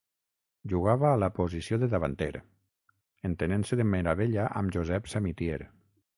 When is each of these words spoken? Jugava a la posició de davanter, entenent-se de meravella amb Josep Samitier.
Jugava 0.71 1.07
a 1.09 1.19
la 1.23 1.29
posició 1.39 1.79
de 1.83 1.89
davanter, 1.91 2.29
entenent-se 3.31 3.81
de 3.83 3.87
meravella 3.93 4.49
amb 4.65 4.77
Josep 4.79 5.15
Samitier. 5.15 5.63